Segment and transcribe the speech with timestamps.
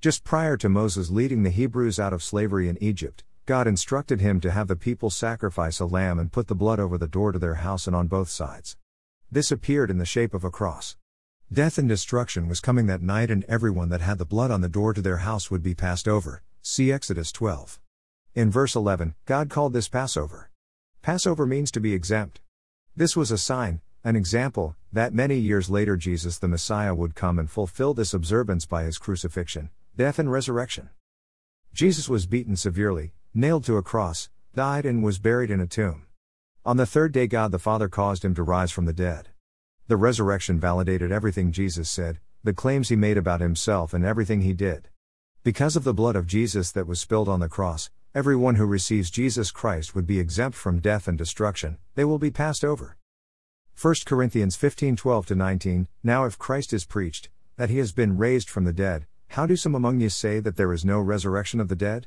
[0.00, 4.38] Just prior to Moses leading the Hebrews out of slavery in Egypt, God instructed him
[4.42, 7.38] to have the people sacrifice a lamb and put the blood over the door to
[7.40, 8.76] their house and on both sides.
[9.28, 10.96] This appeared in the shape of a cross.
[11.52, 14.68] Death and destruction was coming that night, and everyone that had the blood on the
[14.68, 16.44] door to their house would be passed over.
[16.62, 17.80] See Exodus 12.
[18.36, 20.52] In verse 11, God called this Passover.
[21.02, 22.40] Passover means to be exempt.
[22.94, 27.36] This was a sign, an example, that many years later Jesus the Messiah would come
[27.36, 30.90] and fulfill this observance by his crucifixion death and resurrection.
[31.74, 36.06] Jesus was beaten severely, nailed to a cross, died, and was buried in a tomb.
[36.64, 39.30] On the third day, God the Father caused him to rise from the dead.
[39.88, 44.52] The resurrection validated everything Jesus said, the claims he made about himself, and everything he
[44.52, 44.86] did.
[45.42, 49.10] Because of the blood of Jesus that was spilled on the cross, everyone who receives
[49.10, 52.96] Jesus Christ would be exempt from death and destruction, they will be passed over.
[53.82, 58.48] 1 Corinthians 15 12 19 Now if Christ is preached, that he has been raised
[58.48, 61.68] from the dead, how do some among you say that there is no resurrection of
[61.68, 62.06] the dead?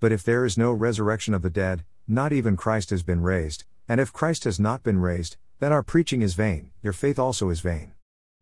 [0.00, 3.64] But if there is no resurrection of the dead, not even Christ has been raised,
[3.88, 7.48] and if Christ has not been raised, then our preaching is vain, your faith also
[7.48, 7.92] is vain.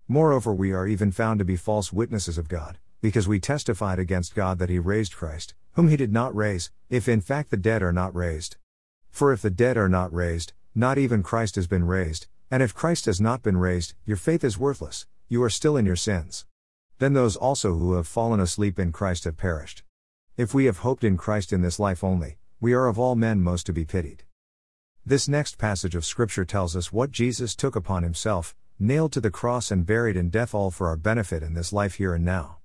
[0.08, 4.34] Moreover, we are even found to be false witnesses of God, because we testified against
[4.34, 7.82] God that He raised Christ, whom He did not raise, if in fact the dead
[7.82, 8.56] are not raised.
[9.10, 12.74] For if the dead are not raised, not even Christ has been raised, and if
[12.74, 16.46] Christ has not been raised, your faith is worthless, you are still in your sins.
[16.98, 19.82] Then those also who have fallen asleep in Christ have perished.
[20.36, 23.42] If we have hoped in Christ in this life only, we are of all men
[23.42, 24.24] most to be pitied.
[25.04, 29.30] This next passage of Scripture tells us what Jesus took upon himself, nailed to the
[29.30, 32.58] cross and buried in death, all for our benefit in this life here and now.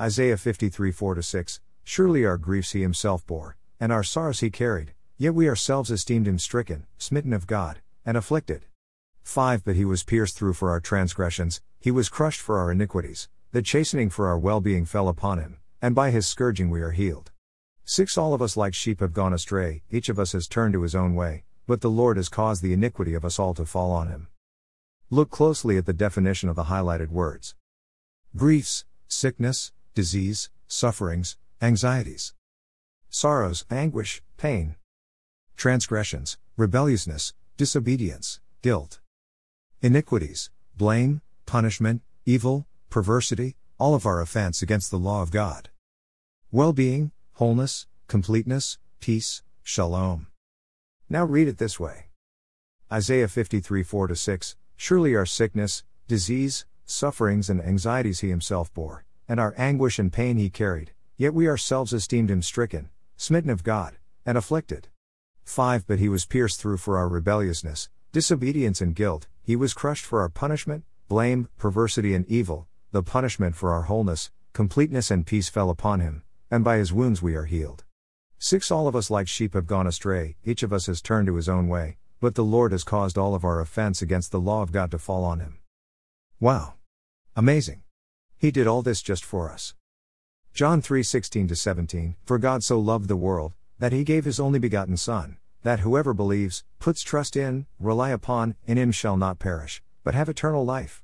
[0.00, 4.94] Isaiah 53 4 6 Surely our griefs he himself bore, and our sorrows he carried,
[5.18, 8.66] yet we ourselves esteemed him stricken, smitten of God, and afflicted.
[9.22, 13.28] 5 But he was pierced through for our transgressions, he was crushed for our iniquities.
[13.52, 16.92] The chastening for our well being fell upon him, and by his scourging we are
[16.92, 17.32] healed.
[17.84, 20.80] 6 All of us like sheep have gone astray, each of us has turned to
[20.80, 23.92] his own way, but the Lord has caused the iniquity of us all to fall
[23.92, 24.28] on him.
[25.10, 27.54] Look closely at the definition of the highlighted words
[28.34, 32.32] griefs, sickness, disease, sufferings, anxieties,
[33.10, 34.76] sorrows, anguish, pain,
[35.58, 39.00] transgressions, rebelliousness, disobedience, guilt,
[39.82, 45.70] iniquities, blame, punishment, evil, perversity, all of our offense against the law of God.
[46.52, 50.26] Well being, wholeness, completeness, peace, shalom.
[51.08, 52.08] Now read it this way
[52.92, 59.40] Isaiah 53 4 6 Surely our sickness, disease, sufferings, and anxieties he himself bore, and
[59.40, 63.96] our anguish and pain he carried, yet we ourselves esteemed him stricken, smitten of God,
[64.26, 64.88] and afflicted.
[65.44, 70.04] 5 But he was pierced through for our rebelliousness, disobedience, and guilt, he was crushed
[70.04, 75.48] for our punishment, blame, perversity, and evil the punishment for our wholeness, completeness, and peace
[75.48, 77.84] fell upon him, and by his wounds we are healed.
[78.38, 81.36] 6 All of us like sheep have gone astray, each of us has turned to
[81.36, 84.62] his own way, but the Lord has caused all of our offense against the law
[84.62, 85.58] of God to fall on him.
[86.38, 86.74] Wow!
[87.34, 87.82] Amazing!
[88.36, 89.74] He did all this just for us.
[90.52, 94.58] John 3 16 17 For God so loved the world, that he gave his only
[94.58, 99.82] begotten Son, that whoever believes, puts trust in, rely upon, in him shall not perish,
[100.04, 101.02] but have eternal life.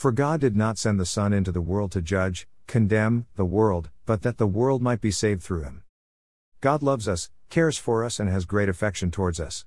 [0.00, 3.90] For God did not send the Son into the world to judge, condemn, the world,
[4.06, 5.82] but that the world might be saved through him.
[6.62, 9.66] God loves us, cares for us, and has great affection towards us.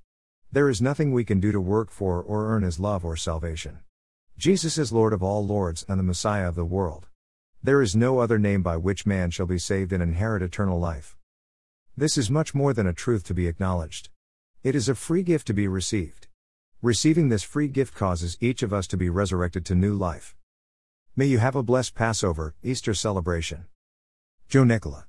[0.52, 3.82] There is nothing we can do to work for or earn his love or salvation.
[4.36, 7.06] Jesus is Lord of all lords and the Messiah of the world.
[7.62, 11.16] There is no other name by which man shall be saved and inherit eternal life.
[11.96, 14.10] This is much more than a truth to be acknowledged.
[14.64, 16.26] It is a free gift to be received.
[16.84, 20.36] Receiving this free gift causes each of us to be resurrected to new life.
[21.16, 23.68] May you have a blessed Passover, Easter celebration.
[24.50, 25.06] Joe Nicola.